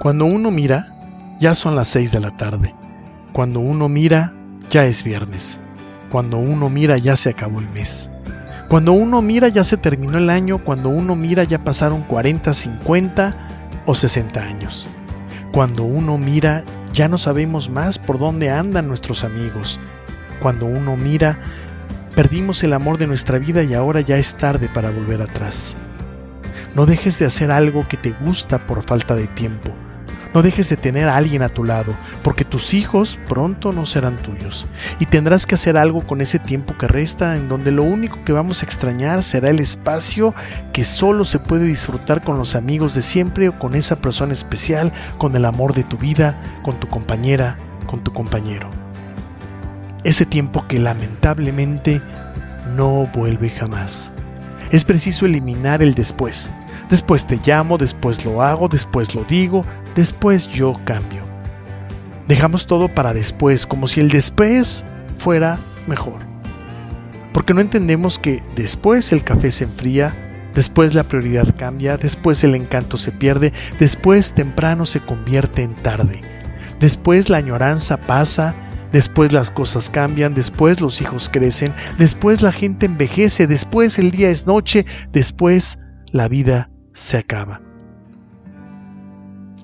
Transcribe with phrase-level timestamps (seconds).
[0.00, 0.86] Cuando uno mira,
[1.40, 2.74] ya son las seis de la tarde.
[3.34, 4.32] Cuando uno mira,
[4.70, 5.60] ya es viernes.
[6.10, 8.10] Cuando uno mira, ya se acabó el mes.
[8.68, 10.56] Cuando uno mira, ya se terminó el año.
[10.64, 13.36] Cuando uno mira, ya pasaron 40, 50
[13.84, 14.88] o 60 años.
[15.52, 19.78] Cuando uno mira, ya no sabemos más por dónde andan nuestros amigos.
[20.40, 21.38] Cuando uno mira,
[22.14, 25.76] perdimos el amor de nuestra vida y ahora ya es tarde para volver atrás.
[26.74, 29.74] No dejes de hacer algo que te gusta por falta de tiempo.
[30.32, 34.16] No dejes de tener a alguien a tu lado, porque tus hijos pronto no serán
[34.16, 34.64] tuyos.
[35.00, 38.32] Y tendrás que hacer algo con ese tiempo que resta, en donde lo único que
[38.32, 40.34] vamos a extrañar será el espacio
[40.72, 44.92] que solo se puede disfrutar con los amigos de siempre o con esa persona especial,
[45.18, 47.56] con el amor de tu vida, con tu compañera,
[47.86, 48.70] con tu compañero.
[50.04, 52.00] Ese tiempo que lamentablemente
[52.76, 54.12] no vuelve jamás.
[54.70, 56.50] Es preciso eliminar el después.
[56.90, 61.24] Después te llamo, después lo hago, después lo digo, después yo cambio.
[62.28, 64.84] Dejamos todo para después, como si el después
[65.18, 66.20] fuera mejor.
[67.32, 70.14] Porque no entendemos que después el café se enfría,
[70.54, 76.22] después la prioridad cambia, después el encanto se pierde, después temprano se convierte en tarde,
[76.80, 78.54] después la añoranza pasa,
[78.92, 84.30] después las cosas cambian, después los hijos crecen, después la gente envejece, después el día
[84.30, 85.78] es noche, después
[86.12, 87.60] la vida se acaba.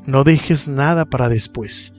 [0.07, 1.93] No dejes nada para después,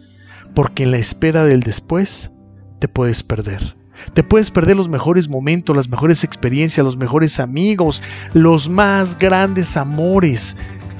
[0.55, 2.31] porque en la espera del después
[2.79, 3.75] te puedes perder.
[4.13, 9.75] Te puedes perder los mejores momentos, las mejores experiencias, los mejores amigos, los más grandes
[9.75, 10.55] amores.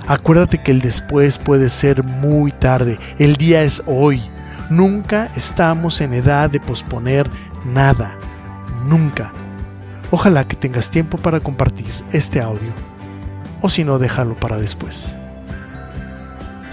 [0.07, 2.99] Acuérdate que el después puede ser muy tarde.
[3.19, 4.21] El día es hoy.
[4.69, 7.29] Nunca estamos en edad de posponer
[7.65, 8.15] nada.
[8.87, 9.31] Nunca.
[10.11, 12.71] Ojalá que tengas tiempo para compartir este audio.
[13.61, 15.15] O si no, déjalo para después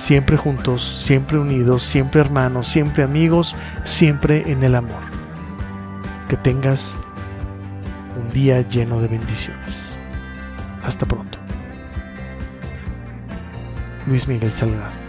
[0.05, 5.03] siempre juntos, siempre unidos, siempre hermanos, siempre amigos, siempre en el amor.
[6.29, 6.95] Que tengas
[8.17, 9.97] un día lleno de bendiciones.
[10.83, 11.39] Hasta pronto.
[14.07, 15.04] Luis Miguel Salgado.